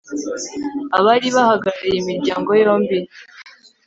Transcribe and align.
abari 0.97 1.27
bahagarariye 1.35 1.97
imiryango 2.03 2.49
yombi 2.61 2.97